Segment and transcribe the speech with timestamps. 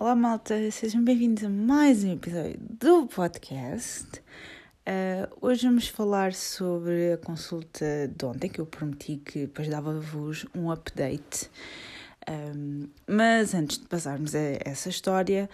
[0.00, 4.06] Olá, malta, sejam bem-vindos a mais um episódio do podcast.
[4.86, 10.46] Uh, hoje vamos falar sobre a consulta de ontem, que eu prometi que depois dava-vos
[10.54, 11.50] um update.
[12.30, 15.50] Um, mas antes de passarmos a essa história,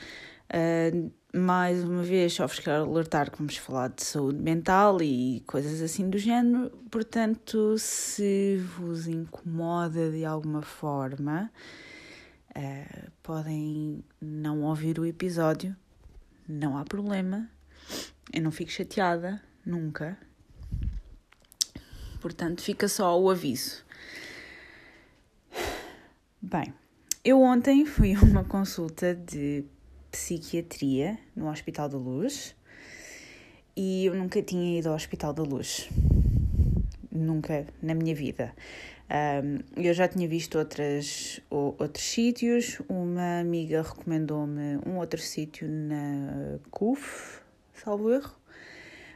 [0.52, 5.42] uh, mais uma vez só vos quero alertar que vamos falar de saúde mental e
[5.46, 6.70] coisas assim do género.
[6.90, 11.50] Portanto, se vos incomoda de alguma forma,
[12.56, 15.76] uh, podem não ouvir o episódio,
[16.48, 17.48] não há problema.
[18.32, 20.18] Eu não fico chateada, nunca.
[22.20, 23.84] Portanto, fica só o aviso.
[26.40, 26.72] Bem,
[27.24, 29.64] eu ontem fui a uma consulta de
[30.10, 32.54] psiquiatria no Hospital da Luz
[33.76, 35.88] e eu nunca tinha ido ao Hospital da Luz.
[37.14, 38.52] Nunca na minha vida.
[39.08, 42.80] Um, eu já tinha visto outras, outros sítios.
[42.88, 47.40] Uma amiga recomendou-me um outro sítio na CUF,
[47.72, 48.34] salvo erro.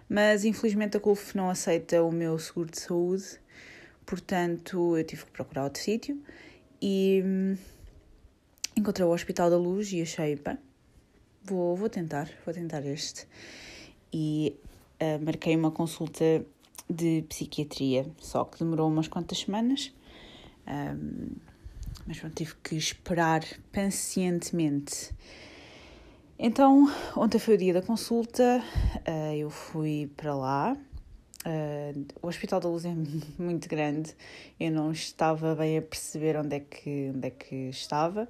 [0.09, 3.25] Mas infelizmente a CUF não aceita o meu seguro de saúde,
[4.07, 6.19] portanto eu tive que procurar outro sítio
[6.81, 7.57] e hum,
[8.75, 10.57] encontrei o Hospital da Luz e achei, bem,
[11.43, 13.27] vou, vou tentar, vou tentar este.
[14.11, 14.57] E
[15.03, 16.25] uh, marquei uma consulta
[16.89, 19.93] de psiquiatria, só que demorou umas quantas semanas.
[20.67, 21.37] Um,
[22.07, 25.11] mas pronto, tive que esperar pacientemente.
[26.39, 28.63] Então, ontem foi o dia da consulta,
[29.07, 30.77] uh, eu fui para lá.
[31.45, 32.95] Uh, o Hospital da Luz é
[33.39, 34.15] muito grande,
[34.59, 38.29] eu não estava bem a perceber onde é que, onde é que estava.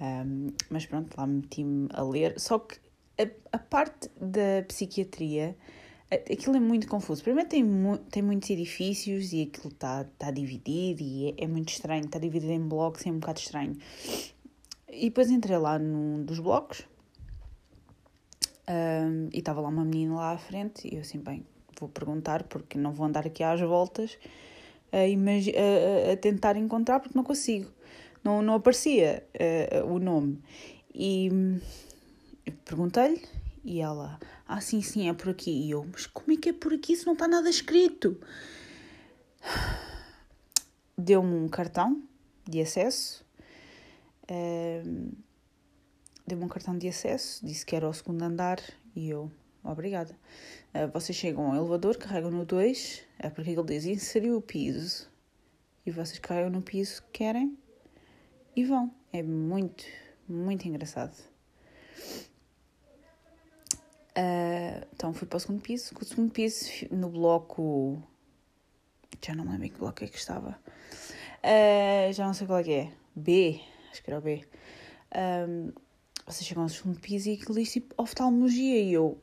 [0.00, 2.38] Um, mas pronto, lá meti-me a ler.
[2.38, 2.78] Só que
[3.18, 5.56] a, a, parte da psiquiatria,
[6.14, 7.22] aquilo é muito confuso.
[7.22, 11.70] Primeiro tem, mu tem muitos edifícios e aquilo está tá dividido e é, é, muito
[11.70, 12.04] estranho.
[12.04, 13.76] Está dividido em blocos e é um bocado estranho.
[14.90, 16.86] E depois entrei lá num dos blocos
[18.68, 21.44] um, e estava lá uma menina lá à frente e eu assim, bem,
[21.78, 24.16] vou perguntar porque não vou andar aqui às voltas
[24.92, 27.70] a, a, a tentar encontrar porque não consigo
[28.24, 30.40] não, não aparecia uh, o nome.
[30.94, 31.28] E
[32.64, 33.22] perguntei-lhe
[33.62, 35.50] e ela, ah, sim, sim, é por aqui.
[35.50, 38.20] E eu, mas como é que é por aqui se não está nada escrito?
[40.96, 42.02] Deu-me um cartão
[42.48, 43.24] de acesso.
[46.26, 48.58] Deu-me um cartão de acesso, disse que era o segundo andar
[48.96, 49.30] e eu,
[49.62, 50.16] obrigada.
[50.74, 55.06] Uh, vocês chegam ao elevador, carregam no 2, é porque ele diz inseriu o piso.
[55.84, 57.58] E vocês carregam no piso que querem
[58.56, 58.90] e vão.
[59.12, 59.84] É muito,
[60.26, 61.14] muito engraçado.
[64.16, 65.94] Uh, então fui para o segundo piso.
[66.00, 68.02] O segundo piso, no bloco.
[69.24, 70.58] Já não lembro em que bloco é que estava.
[71.42, 72.92] Uh, já não sei qual é que é.
[73.14, 73.60] B.
[73.90, 74.44] Acho que era o B.
[75.14, 75.72] Um,
[76.26, 78.80] vocês chegam ao segundo piso e aquilo diz tipo oftalmologia.
[78.80, 79.20] E eu.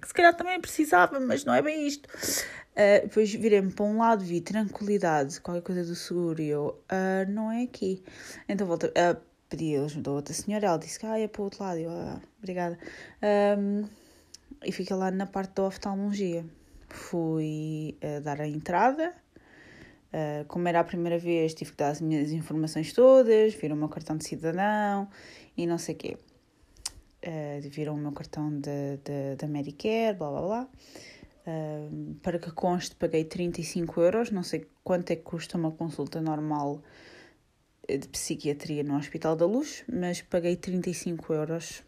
[0.00, 2.06] Que se calhar também precisava, mas não é bem isto.
[2.06, 7.28] Uh, depois virei-me para um lado, vi tranquilidade, qualquer coisa do seguro, e eu, uh,
[7.28, 8.04] não é aqui.
[8.48, 11.44] Então voltei, uh, pedi ajuda a outra senhora, ela disse que ah, é para o
[11.44, 12.78] outro lado, eu, ah, obrigada.
[13.58, 13.84] Um,
[14.64, 16.44] e fiquei lá na parte da oftalmologia.
[16.88, 19.14] Fui uh, dar a entrada,
[20.12, 23.78] uh, como era a primeira vez, tive que dar as minhas informações todas, viram o
[23.78, 25.08] meu cartão de cidadão
[25.56, 26.16] e não sei o quê.
[27.24, 28.50] Uh, viram o meu cartão
[29.38, 30.68] da Medicare, blá blá blá
[32.22, 34.30] para que conste, paguei 35 euros.
[34.30, 36.82] Não sei quanto é que custa uma consulta normal
[37.96, 41.82] de psiquiatria no Hospital da Luz, mas paguei 35 euros,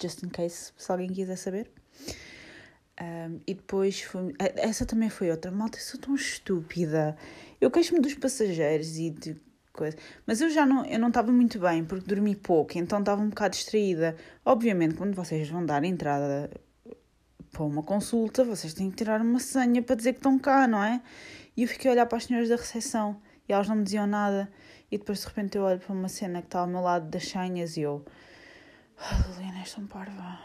[0.00, 1.70] just in case, se alguém quiser saber.
[3.00, 4.34] Um, e depois foi.
[4.38, 5.50] Essa também foi outra.
[5.50, 7.16] Malta, eu sou tão estúpida.
[7.60, 9.36] Eu queixo-me dos passageiros e de
[9.72, 9.96] coisa.
[10.26, 13.28] Mas eu já não eu não estava muito bem porque dormi pouco, então estava um
[13.28, 14.16] bocado distraída.
[14.44, 16.50] Obviamente, quando vocês vão dar entrada
[17.52, 20.82] para uma consulta, vocês têm que tirar uma senha para dizer que estão cá, não
[20.82, 21.02] é?
[21.56, 24.06] E eu fiquei a olhar para as senhoras da recepção e elas não me diziam
[24.06, 24.50] nada.
[24.90, 27.28] E depois de repente eu olho para uma cena que está ao meu lado das
[27.28, 28.04] senhas e eu.
[28.98, 30.38] Oh, Liliana, és tão parva.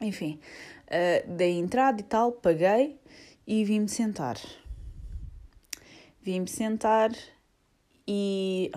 [0.00, 0.38] Enfim,
[0.86, 3.00] uh, dei entrada e tal, paguei
[3.46, 4.36] e vim-me sentar.
[6.22, 7.10] Vim-me sentar
[8.06, 8.70] e.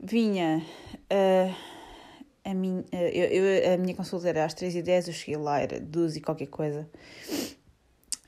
[0.00, 0.64] Vinha.
[1.12, 1.76] Uh,
[2.46, 6.16] a minha, eu, eu, a minha consulta era às 3h10, eu cheguei lá, era 2
[6.16, 6.88] e qualquer coisa.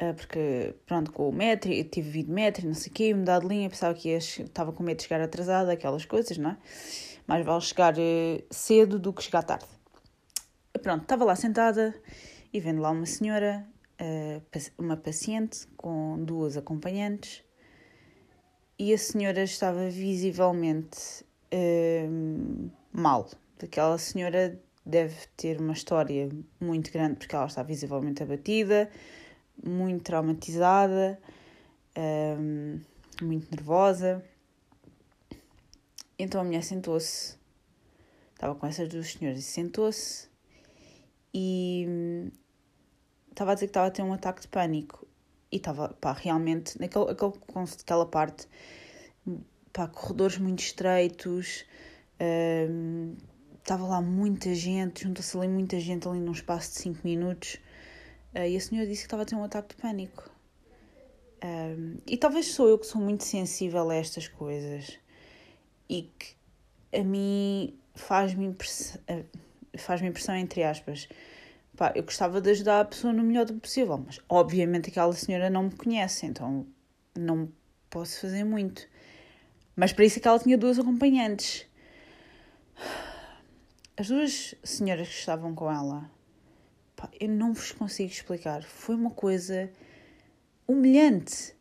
[0.00, 3.40] Uh, porque, pronto, com o metro, eu tive vindo metro, não sei o quê, mudar
[3.40, 6.58] de linha, pensava que ia, estava com medo de chegar atrasada, aquelas coisas, não é?
[7.26, 9.66] Mais vale chegar uh, cedo do que chegar tarde.
[10.80, 11.92] Pronto, estava lá sentada
[12.52, 13.66] e vendo lá uma senhora,
[14.00, 17.42] uh, uma paciente com duas acompanhantes
[18.78, 21.26] e a senhora estava visivelmente
[22.92, 23.28] mal.
[23.60, 26.28] Aquela senhora deve ter uma história
[26.60, 28.90] muito grande porque ela está visivelmente abatida,
[29.64, 31.18] muito traumatizada,
[32.38, 32.80] um,
[33.22, 34.24] muito nervosa.
[36.18, 37.36] Então a mulher sentou-se,
[38.34, 40.28] estava com essas duas senhoras e sentou-se
[41.32, 42.30] e hum,
[43.30, 45.06] estava a dizer que estava a ter um ataque de pânico
[45.50, 47.32] e estava, pá, realmente, naquele, aquele,
[47.80, 48.48] aquela parte,
[49.72, 51.64] pá, corredores muito estreitos,
[52.20, 53.16] um,
[53.58, 57.58] estava lá muita gente, juntou-se ali muita gente ali num espaço de 5 minutos
[58.34, 60.30] uh, e a senhora disse que estava a ter um ataque de pânico.
[61.44, 64.98] Um, e talvez sou eu que sou muito sensível a estas coisas
[65.88, 66.34] e que
[66.92, 69.00] a mim faz-me impressão,
[69.76, 71.08] faz impressão entre aspas
[71.78, 75.48] pá, eu gostava de ajudar a pessoa no melhor do possível, mas obviamente aquela senhora
[75.48, 76.66] não me conhece, então
[77.16, 77.50] não
[77.88, 78.86] posso fazer muito.
[79.76, 81.66] Mas para isso é que ela tinha duas acompanhantes.
[83.96, 86.10] As duas senhoras que estavam com ela,
[86.98, 88.64] pá, eu não vos consigo explicar.
[88.64, 89.70] Foi uma coisa
[90.66, 91.54] humilhante.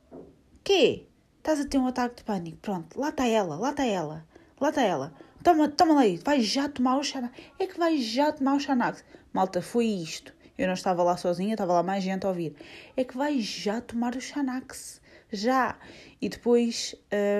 [0.63, 1.05] Quê?
[1.37, 2.57] Estás a ter um ataque de pânico.
[2.57, 4.25] Pronto, lá está ela, lá está ela,
[4.59, 5.13] lá está ela.
[5.43, 7.37] Toma, toma lá aí, vai já tomar o Xanax.
[7.59, 9.05] É que vai já tomar o Xanax.
[9.31, 10.33] Malta, foi isto.
[10.57, 12.55] Eu não estava lá sozinha, estava lá mais gente a ouvir.
[12.97, 14.99] É que vai já tomar o Xanax.
[15.31, 15.77] Já.
[16.19, 16.95] E depois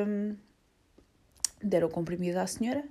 [0.08, 0.38] um,
[1.62, 2.86] deram o comprimido à senhora.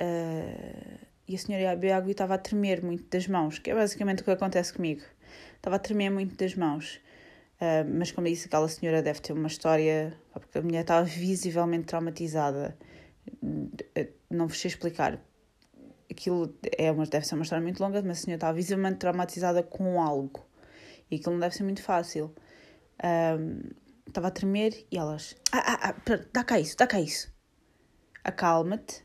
[0.00, 3.70] Uh, e a senhora ia beber água e estava a tremer muito das mãos, que
[3.70, 5.02] é basicamente o que acontece comigo.
[5.54, 7.00] Estava a tremer muito das mãos.
[7.60, 11.86] Uh, mas como disse, aquela senhora deve ter uma história, porque a mulher estava visivelmente
[11.86, 12.76] traumatizada.
[14.28, 15.20] Não vos sei explicar
[16.10, 19.62] aquilo é uma, deve ser uma história muito longa, mas a senhora estava visivelmente traumatizada
[19.62, 20.44] com algo
[21.08, 22.34] e aquilo não deve ser muito fácil.
[23.04, 23.70] Um,
[24.04, 27.32] estava a tremer e elas, ah, ah, ah, dá cá isso, dá cá isso.
[28.24, 29.04] Acalma-te,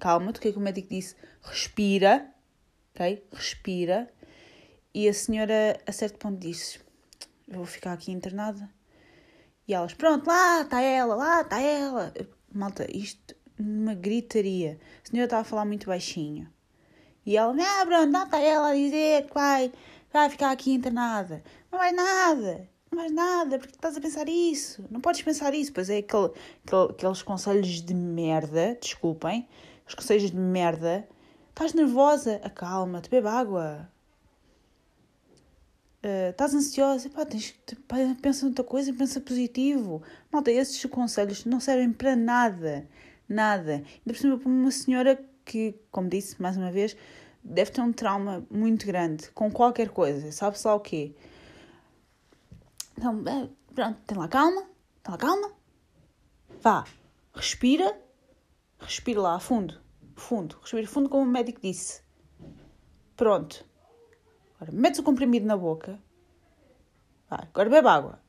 [0.00, 1.14] calma-te, o que é que o médico disse?
[1.42, 2.28] Respira,
[2.94, 3.24] ok?
[3.32, 4.12] Respira.
[4.92, 6.80] E a senhora, a certo ponto, disse:
[7.46, 8.68] Eu vou ficar aqui internada.
[9.68, 12.12] E elas, pronto, lá está ela, lá está ela.
[12.52, 14.80] Malta, isto numa gritaria.
[15.04, 16.50] A senhora estava a falar muito baixinho.
[17.24, 19.72] E ela, ah, pronto, não está ela a dizer que vai,
[20.12, 21.42] vai ficar aqui internada.
[21.70, 24.84] Não vai nada, não vai nada, porque estás a pensar isso?
[24.90, 25.72] Não podes pensar isso.
[25.72, 26.32] Pois é aquele,
[26.66, 29.46] aquele, aqueles conselhos de merda, desculpem,
[29.90, 31.08] os conselhos de merda.
[31.50, 32.40] Estás nervosa?
[32.42, 33.90] Acalma-te, bebe água.
[36.02, 37.10] Uh, estás ansiosa?
[37.10, 37.54] Pá, tens,
[37.86, 40.02] pá, pensa noutra coisa, pensa positivo.
[40.32, 42.88] Malta, esses conselhos não servem para nada
[43.30, 43.74] nada.
[43.74, 46.96] Ainda por cima, para uma senhora que, como disse mais uma vez,
[47.42, 51.14] deve ter um trauma muito grande com qualquer coisa, sabe-se lá o quê.
[52.98, 54.62] Então, eh, pronto, tem lá calma,
[55.02, 55.52] tem lá calma,
[56.60, 56.84] vá,
[57.32, 57.96] respira,
[58.80, 59.80] respira lá, fundo,
[60.14, 62.02] fundo, respira fundo, como o médico disse.
[63.16, 63.64] Pronto.
[64.56, 65.98] Agora, metes o comprimido na boca,
[67.28, 68.20] vai, agora bebe água.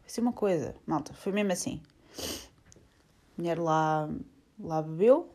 [0.00, 1.82] Vai ser uma coisa, malta, foi mesmo assim.
[3.38, 4.08] A mulher lá
[4.62, 5.28] lá bebeu,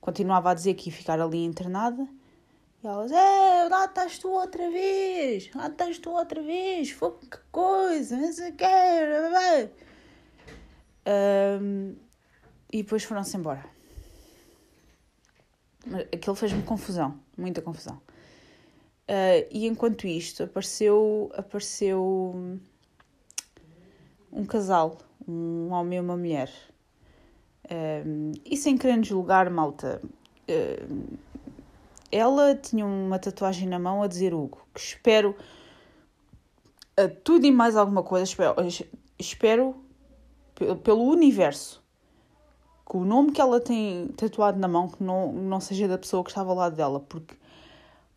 [0.00, 2.06] continuava a dizer que ia ficar ali internada.
[2.82, 7.38] E elas, é, lá estás tu outra vez, lá estás tu outra vez, foi que
[7.50, 9.70] coisa, não sei o que.
[11.06, 11.96] Um,
[12.72, 13.64] e depois foram-se embora.
[16.12, 18.00] Aquilo fez-me confusão, muita confusão.
[19.08, 22.58] Uh, e enquanto isto, apareceu, apareceu
[24.32, 24.96] um casal,
[25.28, 26.50] um homem e uma mulher.
[27.70, 31.18] Um, e sem querer julgar, malta, uh,
[32.10, 35.36] ela tinha uma tatuagem na mão a dizer Hugo, que espero
[36.98, 38.54] uh, tudo e mais alguma coisa, espero,
[39.18, 39.84] espero
[40.82, 41.81] pelo universo
[42.92, 46.22] que o nome que ela tem tatuado na mão que não, não seja da pessoa
[46.22, 47.34] que estava ao lado dela, porque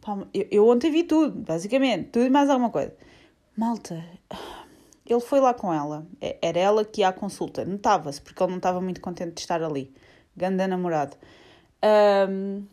[0.02, 2.94] pá, eu, eu ontem vi tudo, basicamente, tudo e mais alguma coisa.
[3.56, 4.04] Malta,
[5.06, 6.06] ele foi lá com ela.
[6.20, 7.64] É, era ela que ia à consulta.
[7.64, 9.96] Notava-se, porque ele não estava muito contente de estar ali.
[10.36, 11.16] Ganda namorado.
[12.30, 12.66] Um,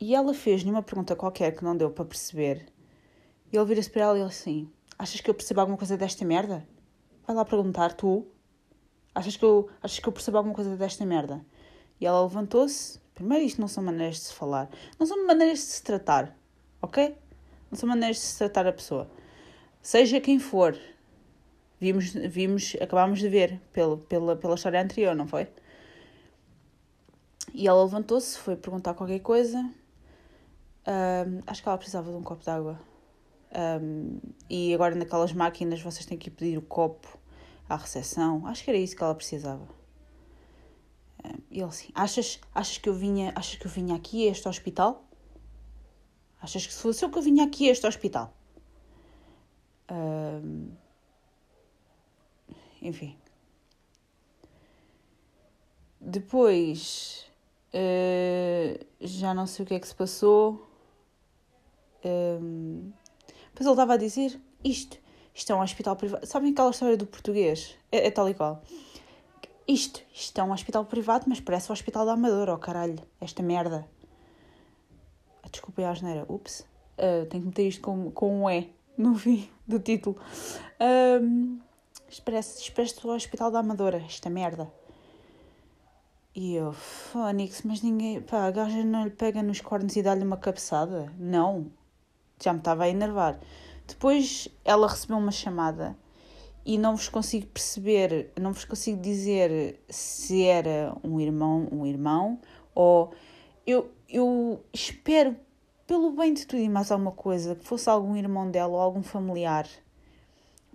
[0.00, 2.66] e ela fez-lhe uma pergunta qualquer que não deu para perceber.
[3.52, 6.24] E ele vira-se para ela e ele assim: Achas que eu percebo alguma coisa desta
[6.24, 6.66] merda?
[7.24, 8.26] Vai lá perguntar, tu.
[9.14, 11.44] Achas que eu, achas que eu percebo alguma coisa desta merda?
[12.00, 13.00] E ela levantou-se.
[13.14, 14.68] Primeiro, isto não são maneiras de se falar.
[14.98, 16.36] Não são maneiras de se tratar.
[16.80, 17.16] Ok?
[17.70, 19.08] Não são maneiras de se tratar a pessoa.
[19.82, 20.78] Seja quem for,
[21.80, 25.48] vimos, vimos acabámos de ver pelo, pela, pela história anterior, não foi?
[27.52, 29.58] E ela levantou-se, foi perguntar qualquer coisa.
[30.86, 32.80] Um, acho que ela precisava de um copo de água.
[33.54, 37.18] Um, e agora naquelas máquinas vocês têm que ir pedir o copo
[37.68, 38.46] à recepção.
[38.46, 39.66] Acho que era isso que ela precisava.
[41.50, 44.48] E ele assim, achas, achas, que eu vinha, achas que eu vinha aqui a este
[44.48, 45.04] hospital?
[46.40, 48.34] Achas que se fosse eu que eu vinha aqui a este hospital?
[52.80, 53.16] enfim.
[56.00, 57.30] Depois,
[57.72, 60.68] uh, já não sei o que é que se passou.
[62.04, 62.92] Um,
[63.46, 64.98] depois ele estava a dizer isto.
[65.34, 66.26] Isto é um hospital privado.
[66.26, 67.76] Sabem aquela história do português?
[67.90, 68.62] É, é tal e qual.
[69.66, 72.98] Isto, isto é um hospital privado, mas parece o hospital da Amadora, oh caralho.
[73.20, 73.88] Esta merda.
[75.42, 76.26] Ah, desculpem a asneira.
[76.28, 76.60] Ups.
[76.98, 80.16] Uh, tenho que meter isto com, com um E no fim do título.
[80.80, 81.58] Um,
[82.08, 84.70] isto parece, isto parece o hospital da Amadora, esta merda.
[86.34, 88.20] E eu, Fónix, mas ninguém.
[88.20, 91.12] Pá, a gaja não lhe pega nos cornos e dá-lhe uma cabeçada?
[91.18, 91.70] Não.
[92.42, 93.38] Já me estava a enervar.
[93.92, 95.94] Depois ela recebeu uma chamada
[96.64, 102.40] e não vos consigo perceber, não vos consigo dizer se era um irmão, um irmão,
[102.74, 103.12] ou
[103.66, 105.36] eu, eu espero,
[105.86, 109.02] pelo bem de tudo e mais alguma coisa, que fosse algum irmão dela ou algum
[109.02, 109.68] familiar.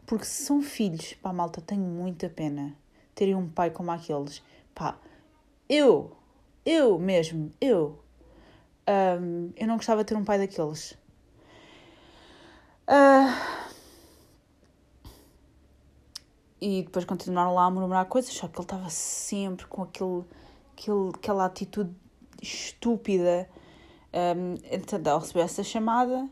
[0.05, 2.77] Porque se são filhos, pá, malta, tenho muita pena
[3.15, 4.43] terem um pai como aqueles.
[4.75, 4.95] Pá,
[5.67, 6.15] eu,
[6.63, 7.99] eu mesmo, eu,
[9.19, 10.95] um, eu não gostava de ter um pai daqueles.
[12.87, 13.57] Uh,
[16.61, 20.23] e depois continuaram lá a murmurar coisas, só que ele estava sempre com aquele,
[20.73, 21.93] aquele, aquela atitude
[22.41, 23.49] estúpida.
[24.13, 26.29] Um, entretanto, ela recebeu essa chamada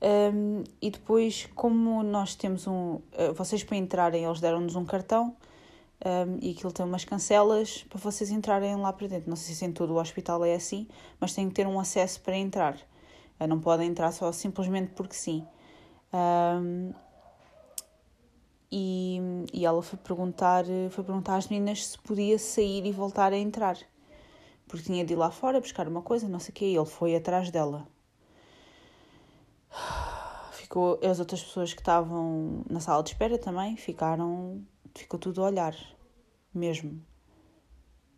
[0.00, 2.94] um, e depois, como nós temos um.
[2.94, 5.36] Uh, vocês para entrarem, eles deram-nos um cartão
[6.04, 9.28] um, e aquilo tem umas cancelas para vocês entrarem lá para dentro.
[9.28, 10.86] Não sei se em todo o hospital é assim,
[11.20, 12.76] mas têm que ter um acesso para entrar.
[13.40, 15.44] Uh, não podem entrar só simplesmente porque sim.
[16.12, 16.92] Um,
[18.70, 19.18] e,
[19.52, 23.78] e ela foi perguntar, foi perguntar às meninas se podia sair e voltar a entrar.
[24.66, 26.84] Porque tinha de ir lá fora buscar uma coisa, não sei o quê, e ele
[26.86, 27.88] foi atrás dela.
[30.52, 34.62] Ficou, as outras pessoas que estavam na sala de espera também ficaram,
[34.94, 35.74] ficou tudo a olhar,
[36.52, 37.02] mesmo.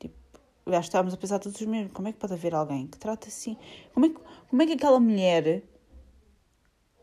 [0.01, 0.17] Tipo,
[0.65, 3.29] que estávamos a pensar todos os mesmos, como é que pode haver alguém que trata
[3.29, 3.57] assim?
[3.95, 5.63] Como é que, como é que aquela mulher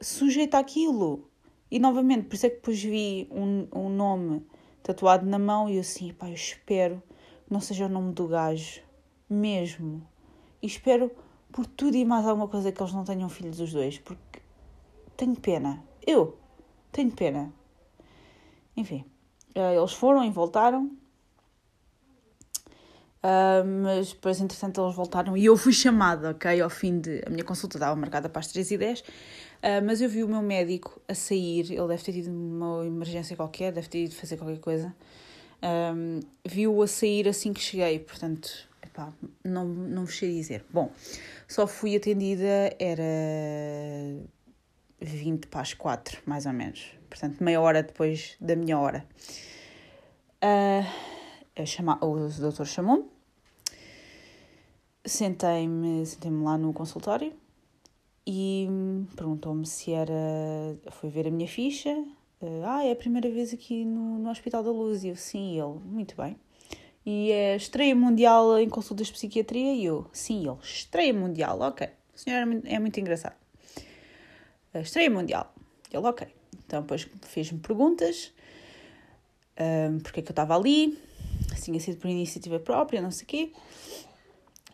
[0.01, 1.29] sujeita aquilo?
[1.69, 4.45] E novamente, por isso é que depois vi um, um nome
[4.81, 7.03] tatuado na mão e eu assim, pá, eu espero
[7.45, 8.81] que não seja o nome do gajo,
[9.29, 10.01] mesmo.
[10.61, 11.11] E espero
[11.51, 14.39] por tudo e mais alguma coisa que eles não tenham filhos os dois, porque
[15.15, 15.83] tenho pena.
[16.05, 16.37] Eu
[16.91, 17.53] tenho pena.
[18.75, 19.03] Enfim,
[19.55, 20.91] eh, eles foram e voltaram.
[23.17, 26.62] Uh, mas depois, entretanto, eles voltaram e eu fui chamada, ok?
[26.62, 27.21] Ao fim de.
[27.25, 29.03] A minha consulta estava marcada para as 3h10
[29.57, 33.36] Uh, mas eu vi o meu médico a sair, ele deve ter tido uma emergência
[33.36, 34.95] qualquer, deve ter ido fazer qualquer coisa.
[35.63, 38.50] Um, viu-o a sair assim que cheguei, portanto,
[38.83, 39.12] epá,
[39.43, 40.63] não, não vos sei dizer.
[40.71, 40.91] Bom,
[41.47, 43.03] só fui atendida, era
[45.01, 46.91] 20 para as 4, mais ou menos.
[47.09, 49.03] Portanto, meia hora depois da minha hora.
[50.43, 51.16] Uh,
[51.65, 53.05] chama, o doutor chamou-me,
[55.05, 57.33] sentei-me sentei lá no consultório
[58.25, 58.67] e
[59.15, 60.13] perguntou-me se era.
[60.91, 61.91] Foi ver a minha ficha.
[62.41, 65.03] Uh, ah, é a primeira vez aqui no, no Hospital da Luz.
[65.03, 66.35] E eu, sim, ele, muito bem.
[67.05, 69.73] E é estreia mundial em consultas de psiquiatria?
[69.73, 71.87] E eu, sim, ele, estreia mundial, ok.
[72.13, 73.35] O senhor é muito, é muito engraçado.
[74.73, 75.53] Estreia mundial.
[75.91, 76.27] Ele, ok.
[76.65, 78.33] Então, depois fez-me perguntas.
[79.57, 80.99] Um, porque é que eu estava ali,
[81.61, 83.51] tinha sido por iniciativa própria, não sei o quê.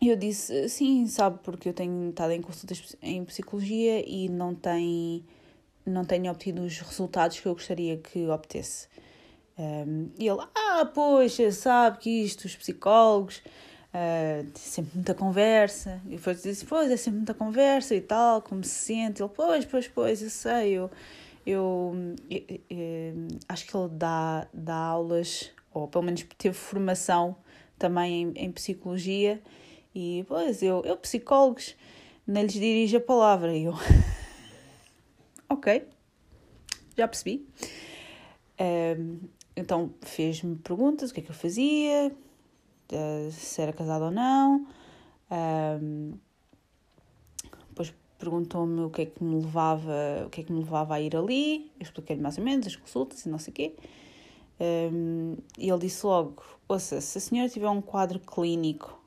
[0.00, 4.54] E eu disse, sim, sabe, porque eu tenho estado em consultas em psicologia e não,
[4.54, 5.24] tem,
[5.86, 8.88] não tenho obtido os resultados que eu gostaria que obtesse.
[9.56, 13.40] Um, e ele, ah, pois, sabe que isto, os psicólogos,
[13.94, 16.02] uh, sempre muita conversa.
[16.06, 19.22] E depois disse, pois, é sempre muita conversa e tal, como se sente.
[19.22, 20.90] Ele, pois, pois, pois, eu sei, eu,
[21.46, 21.94] eu,
[22.28, 27.36] eu, eu acho que ele dá, dá aulas, ou pelo menos teve formação
[27.78, 29.42] também em, em psicologia
[29.94, 31.76] e, pois, eu, eu psicólogos,
[32.26, 33.56] nem lhes dirijo a palavra.
[33.56, 33.74] E eu,
[35.48, 35.86] ok,
[36.96, 37.46] já percebi.
[38.60, 39.20] Um,
[39.56, 42.14] então fez-me perguntas, o que é que eu fazia,
[43.30, 44.66] se era casado ou não.
[45.30, 46.14] Um,
[47.68, 51.00] depois perguntou-me o que é que me levava, o que é que me levava a
[51.00, 51.70] ir ali.
[51.78, 53.76] Eu expliquei-lhe mais ou menos as consultas e não sei o quê.
[54.60, 59.04] Um, e ele disse logo: Ouça, se a senhora tiver um quadro clínico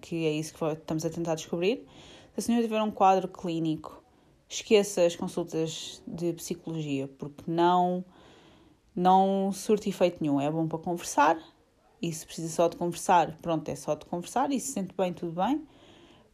[0.00, 1.86] que é isso que estamos a tentar descobrir.
[2.32, 4.02] Se a senhora tiver um quadro clínico,
[4.48, 8.04] esqueça as consultas de psicologia, porque não,
[8.94, 10.40] não surte efeito nenhum.
[10.40, 11.38] É bom para conversar,
[12.00, 15.12] e se precisa só de conversar, pronto, é só de conversar, e se sente bem,
[15.12, 15.66] tudo bem.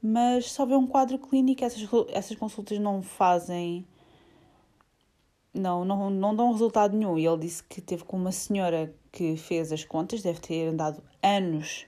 [0.02, 3.86] Mas se houver um quadro clínico, essas, essas consultas não fazem.
[5.54, 7.16] Não, não, não dão resultado nenhum.
[7.16, 11.00] E ele disse que teve com uma senhora que fez as contas, deve ter andado
[11.22, 11.86] anos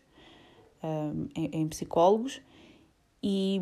[0.82, 2.40] um, em, em, psicólogos,
[3.22, 3.60] e,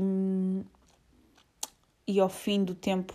[2.07, 3.15] e ao fim do tempo,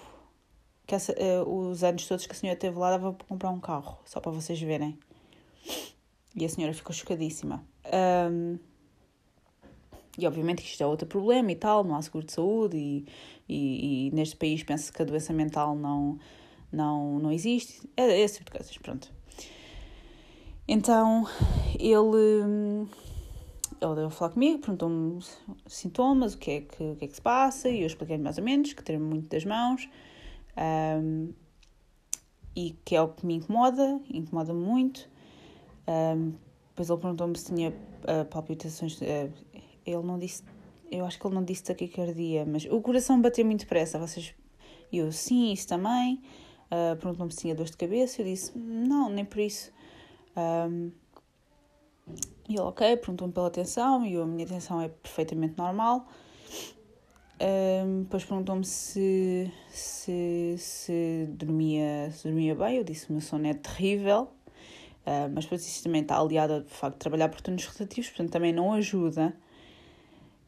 [0.87, 3.59] que essa, uh, os anos todos que a senhora teve lá, dava para comprar um
[3.59, 4.97] carro, só para vocês verem.
[6.35, 7.63] E a senhora ficou chocadíssima.
[8.31, 8.57] Um,
[10.17, 13.05] e obviamente que isto é outro problema e tal, não há seguro de saúde e,
[13.47, 16.19] e, e neste país penso que a doença mental não,
[16.71, 17.89] não, não existe.
[17.95, 19.11] É, é esse tipo de coisas, pronto.
[20.67, 21.27] Então,
[21.79, 22.87] ele,
[23.81, 25.19] ele deu a falar comigo, perguntou-me
[25.65, 28.37] sintomas, o que, é que, o que é que se passa, e eu expliquei-lhe mais
[28.37, 29.89] ou menos que tremo muito das mãos
[31.01, 31.33] um,
[32.55, 35.09] e que é o que me incomoda, incomoda-me muito.
[35.87, 36.33] Um,
[36.69, 38.99] depois ele perguntou-me se tinha uh, palpitações.
[39.01, 39.31] Uh,
[39.85, 40.43] ele não disse.
[40.91, 43.97] Eu acho que ele não disse taquicardia, mas o coração bateu muito depressa.
[43.97, 44.35] Vocês.
[44.91, 46.21] Eu, sim, isso também.
[46.71, 48.21] Uh, perguntou-me se tinha dor de cabeça.
[48.21, 49.71] Eu disse, não, nem por isso.
[50.37, 50.91] Um,
[52.47, 54.05] e ele, ok, perguntou-me pela atenção.
[54.05, 56.07] E eu, a minha atenção é perfeitamente normal.
[57.41, 62.77] Um, depois perguntou-me se, se, se, dormia, se dormia bem.
[62.77, 64.29] Eu disse: o meu sono é terrível.
[65.05, 68.31] Uh, mas depois isso também está aliado ao facto de trabalhar por turnos rotativos, portanto
[68.31, 69.35] também não ajuda.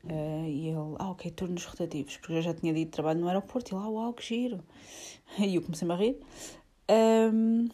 [0.03, 3.75] Uh, e ele, ah, ok, turnos rotativos, porque eu já tinha dito trabalho no aeroporto.
[3.75, 4.63] E ah, uau, que giro.
[5.39, 6.20] E eu comecei a rir.
[6.89, 7.70] Um,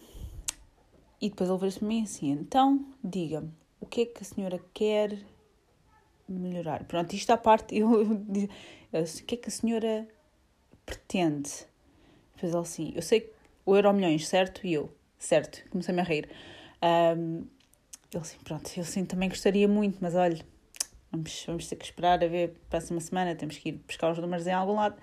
[1.20, 4.60] e depois ele veio para mim assim: então, diga-me, o que é que a senhora
[4.74, 5.18] quer
[6.30, 6.84] melhorar?
[6.84, 8.26] Pronto, isto à parte, eu, eu,
[8.94, 10.08] eu, o que é que a senhora
[10.86, 11.66] pretende?
[12.36, 13.34] Depois ele assim: eu sei
[13.66, 14.66] o Euro Milhões, certo?
[14.68, 16.30] E eu, certo, comecei-me a rir.
[16.84, 17.48] Um,
[18.14, 20.46] ele assim, pronto, eu sim também gostaria muito, mas olha,
[21.18, 24.48] vamos, vamos ter que esperar a ver próxima semana, temos que ir buscar os números
[24.48, 24.96] em algum lado.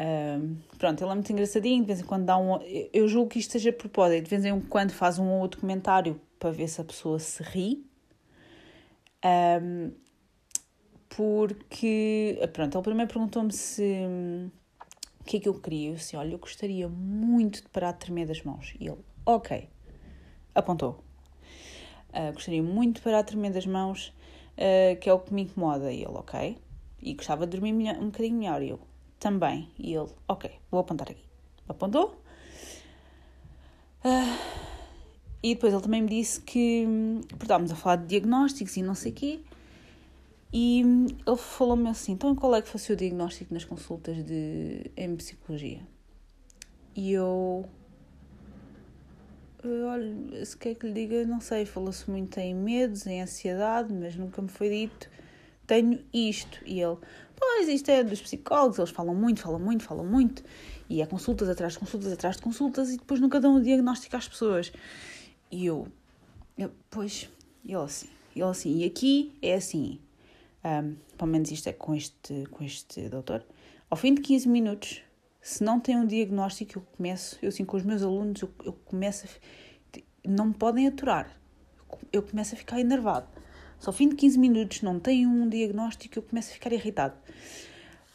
[0.00, 2.58] Um, pronto, ele é muito engraçadinho, de vez em quando dá um.
[2.92, 6.20] Eu julgo que isto seja propósito, de vez em quando faz um ou outro comentário
[6.38, 7.86] para ver se a pessoa se ri.
[9.24, 9.92] Um,
[11.08, 13.82] porque, pronto, ele primeiro perguntou-me se.
[15.20, 15.90] O que é que eu queria?
[15.90, 18.74] Eu disse, olha, eu gostaria muito de parar de tremer das mãos.
[18.78, 19.70] E ele, ok
[20.54, 21.02] apontou.
[22.10, 24.12] Uh, gostaria muito de parar de tremer das mãos,
[24.58, 25.92] uh, que é o que me incomoda.
[25.92, 26.58] Ele, ok.
[27.00, 28.62] E gostava de dormir melhor, um bocadinho melhor.
[28.62, 28.80] Eu,
[29.18, 29.70] também.
[29.78, 31.24] E ele, ok, vou apontar aqui.
[31.68, 32.22] Apontou.
[34.04, 34.64] Uh,
[35.42, 36.86] e depois ele também me disse que,
[37.40, 39.40] estávamos a falar de diagnósticos e não sei o quê,
[40.52, 40.80] e
[41.26, 45.16] ele falou-me assim, então qual é que foi o seu diagnóstico nas consultas de, em
[45.16, 45.80] psicologia?
[46.94, 47.64] E eu,
[49.68, 54.16] olha, se quer que lhe diga, não sei, falou-se muito em medos, em ansiedade, mas
[54.16, 55.08] nunca me foi dito,
[55.66, 56.60] tenho isto.
[56.64, 56.96] E ele,
[57.36, 60.42] pois, isto é dos psicólogos, eles falam muito, falam muito, falam muito,
[60.88, 64.16] e é consultas atrás de consultas atrás de consultas, e depois nunca dão o diagnóstico
[64.16, 64.72] às pessoas.
[65.50, 65.88] E eu,
[66.58, 67.28] eu pois,
[67.64, 69.98] ele assim, ele assim, e aqui é assim,
[70.64, 73.44] um, pelo menos isto é com este, com este doutor,
[73.90, 75.02] ao fim de 15 minutos
[75.44, 78.72] se não tem um diagnóstico, eu começo, eu assim com os meus alunos, eu, eu
[78.72, 81.38] começo a, não me podem aturar,
[82.10, 83.28] eu começo a ficar enervado.
[83.78, 87.14] Se ao fim de 15 minutos não tem um diagnóstico, eu começo a ficar irritado.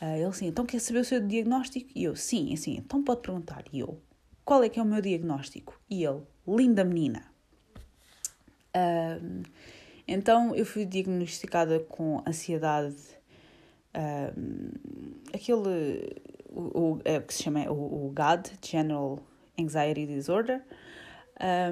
[0.02, 1.88] Uh, ele assim, então quer saber o seu diagnóstico?
[1.94, 3.64] E eu, sim, assim, então pode perguntar.
[3.72, 4.02] E eu,
[4.44, 5.80] qual é que é o meu diagnóstico?
[5.88, 7.24] E ele, linda menina.
[8.76, 9.44] Uh,
[10.08, 12.98] então eu fui diagnosticada com ansiedade,
[13.94, 19.20] uh, aquele o, é, que se chama o, o GAD, General
[19.58, 20.64] Anxiety Disorder.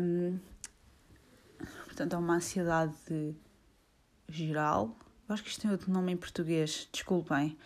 [0.01, 0.39] Um,
[1.85, 3.35] portanto, é uma ansiedade
[4.29, 4.95] geral.
[5.27, 7.57] Eu acho que isto tem outro nome em português, desculpem.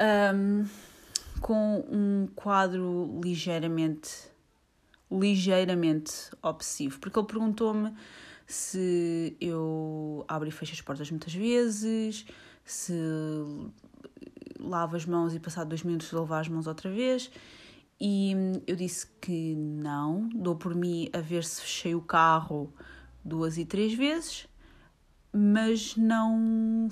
[0.00, 0.66] Um,
[1.40, 4.10] com um quadro ligeiramente,
[5.10, 7.94] ligeiramente obsessivo, porque ele perguntou-me
[8.46, 12.24] se eu abro e fecho as portas muitas vezes,
[12.64, 12.92] se
[14.66, 17.30] lavo as mãos e passado dois minutos lavar as mãos outra vez.
[18.00, 18.32] E
[18.66, 22.72] eu disse que não, dou por mim a ver se fechei o carro
[23.24, 24.46] duas e três vezes,
[25.32, 26.88] mas não,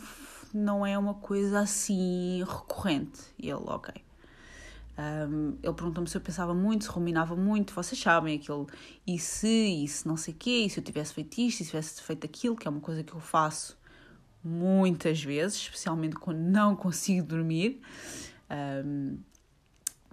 [0.53, 3.21] não é uma coisa assim recorrente.
[3.39, 3.95] E ele, ok.
[4.97, 7.75] Um, ele perguntou-me se eu pensava muito, se ruminava muito.
[7.75, 8.67] Vocês sabem aquele
[9.07, 11.65] e se, e se não sei o quê, e se eu tivesse feito isto, e
[11.65, 13.77] se tivesse feito aquilo, que é uma coisa que eu faço
[14.45, 17.81] muitas vezes, especialmente quando não consigo dormir.
[18.85, 19.19] Um,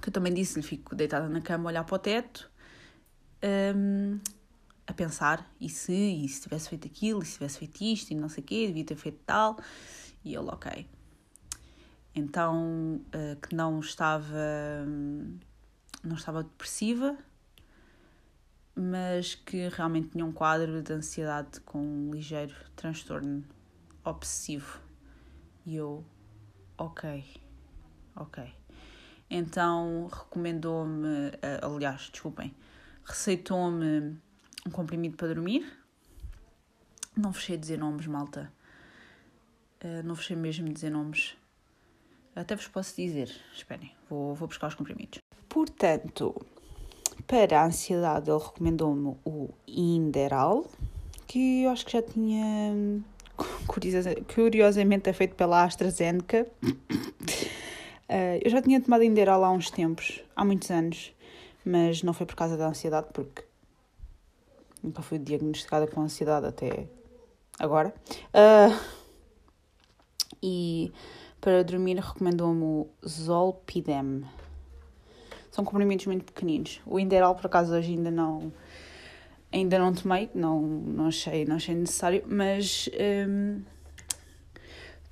[0.02, 2.50] que eu também disse-lhe, fico deitada na cama a olhar para o teto
[3.76, 4.20] um,
[4.88, 8.16] a pensar, e se, e se tivesse feito aquilo, e se tivesse feito isto, e
[8.16, 9.58] não sei o quê, devia ter feito tal.
[10.24, 10.88] E ele, ok.
[12.14, 14.26] Então, uh, que não estava,
[16.04, 17.18] não estava depressiva,
[18.76, 23.44] mas que realmente tinha um quadro de ansiedade com um ligeiro transtorno
[24.04, 24.80] obsessivo.
[25.66, 26.04] E eu,
[26.78, 27.24] ok,
[28.16, 28.44] ok.
[29.30, 32.54] Então recomendou-me, eh, aliás, desculpem,
[33.06, 34.18] receitou-me
[34.66, 35.66] um comprimido para dormir.
[37.16, 38.52] Não fechei dizer nomes, malta.
[39.84, 41.36] Uh, não fechei mesmo dizer nomes.
[42.36, 43.30] Até vos posso dizer.
[43.54, 45.20] Esperem, vou, vou buscar os comprimidos.
[45.50, 46.36] Portanto,
[47.28, 50.66] para a ansiedade, ele recomendou-me o Inderal,
[51.28, 53.02] que eu acho que já tinha
[54.34, 56.48] curiosamente é feito pela AstraZeneca.
[56.64, 61.14] Uh, eu já tinha tomado Inderal há uns tempos, há muitos anos,
[61.66, 63.44] mas não foi por causa da ansiedade, porque
[64.84, 66.88] nunca fui diagnosticada com ansiedade até
[67.60, 67.94] agora.
[68.34, 69.02] Uh,
[70.42, 70.92] e
[71.40, 74.24] para dormir recomendou-me o Zolpidem.
[75.52, 76.82] São comprimidos muito pequeninos.
[76.86, 78.52] O Inderal, por acaso, hoje ainda não
[79.52, 82.90] ainda não tomei, não, não, achei, não achei necessário, mas
[83.28, 83.62] um,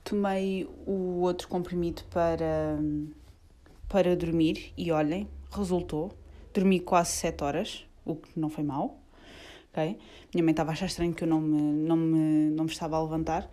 [0.03, 2.79] tomei o outro comprimido para,
[3.87, 6.11] para dormir e olhem, resultou.
[6.53, 8.99] Dormi quase 7 horas, o que não foi mal.
[9.71, 9.99] Okay?
[10.33, 12.97] Minha mãe estava a achar estranho que eu não me, não me, não me estava
[12.97, 13.49] a levantar.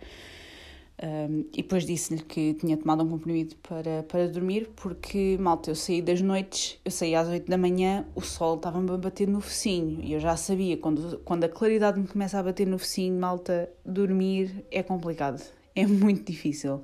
[0.99, 5.75] Um, e depois disse-lhe que tinha tomado um comprimido para, para dormir, porque, malta, eu
[5.75, 9.39] saí das noites, eu saí às 8 da manhã, o sol estava-me a bater no
[9.39, 13.19] focinho, e eu já sabia, quando, quando a claridade me começa a bater no focinho,
[13.19, 15.39] malta, dormir é complicado,
[15.75, 16.81] é muito difícil.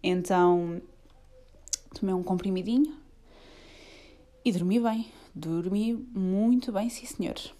[0.00, 0.80] Então,
[1.98, 2.94] tomei um comprimidinho
[4.44, 7.52] e dormi bem, dormi muito bem, sim senhores.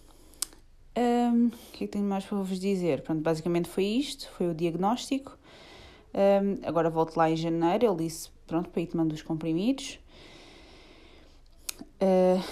[0.96, 3.02] Um, o que é que tenho mais para vos dizer?
[3.02, 5.38] Pronto, basicamente foi isto, foi o diagnóstico.
[6.14, 9.98] Um, agora volto lá em janeiro, ele disse, pronto, para ir tomando os comprimidos.
[12.00, 12.42] Uh,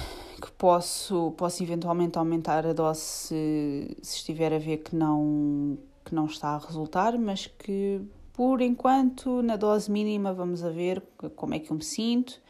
[0.41, 6.15] que posso, posso eventualmente aumentar a dose se, se estiver a ver que não, que
[6.15, 8.01] não está a resultar, mas que
[8.33, 11.03] por enquanto na dose mínima vamos a ver
[11.37, 12.41] como é que eu me sinto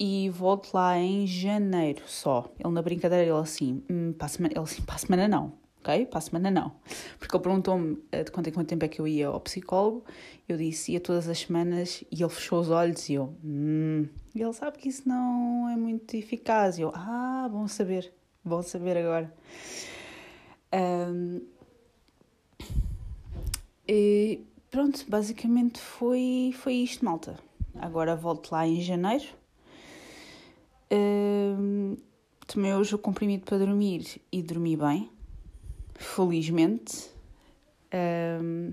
[0.00, 2.50] e volto lá em janeiro só.
[2.58, 5.63] Ele na brincadeira, ele assim, hum, para a semana, ele assim, para a semana não
[5.84, 6.06] ok?
[6.06, 6.72] Para a semana não.
[7.18, 10.04] Porque ele perguntou-me eh, de quanto em quanto tempo é que eu ia ao psicólogo.
[10.48, 14.08] Eu disse, ia todas as semanas e ele fechou os olhos e eu, hum.
[14.34, 16.78] E ele sabe que isso não é muito eficaz.
[16.78, 19.32] E eu, ah, bom saber, bom saber agora.
[20.72, 21.40] Um,
[23.86, 27.38] e pronto, basicamente foi, foi isto, malta.
[27.76, 29.26] Agora volto lá em janeiro.
[30.90, 31.96] Um,
[32.46, 35.13] tomei hoje o comprimido para dormir e dormi bem
[35.94, 37.10] felizmente.
[37.92, 38.72] Um,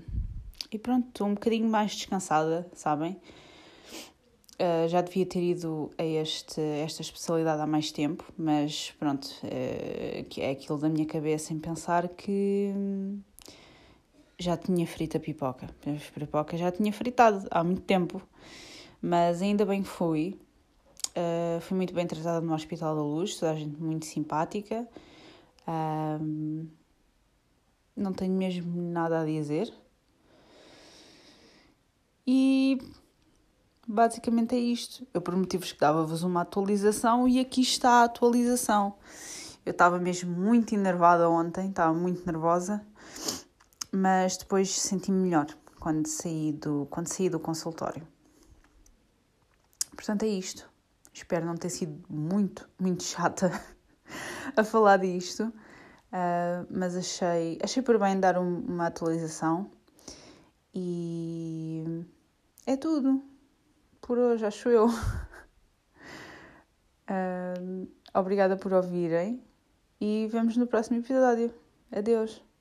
[0.70, 3.20] e pronto, estou um bocadinho mais descansada, sabem?
[4.54, 10.40] Uh, já devia ter ido a este, esta especialidade há mais tempo, mas pronto, uh,
[10.40, 12.72] é aquilo da minha cabeça em pensar que
[14.38, 15.68] já tinha frito a pipoca.
[15.86, 18.22] A pipoca já tinha fritado há muito tempo,
[19.00, 20.38] mas ainda bem que fui.
[21.10, 24.88] Uh, fui muito bem tratada no Hospital da Luz, toda a gente muito simpática.
[25.68, 26.66] Um,
[27.96, 29.72] não tenho mesmo nada a dizer.
[32.26, 32.78] E
[33.86, 35.06] basicamente é isto.
[35.12, 38.94] Eu prometi-vos que dava-vos uma atualização e aqui está a atualização.
[39.64, 42.84] Eu estava mesmo muito enervada ontem, estava muito nervosa,
[43.92, 45.46] mas depois senti-me melhor
[45.78, 48.06] quando saí, do, quando saí do consultório.
[49.94, 50.68] Portanto, é isto.
[51.12, 53.52] Espero não ter sido muito, muito chata
[54.56, 55.52] a falar disto.
[56.12, 59.70] Uh, mas achei, achei por bem dar um, uma atualização
[60.74, 62.04] e
[62.66, 63.22] é tudo
[64.00, 64.88] por hoje, acho eu.
[67.08, 69.42] Uh, obrigada por ouvirem
[70.00, 71.54] e vemos no próximo episódio.
[71.90, 72.51] Adeus.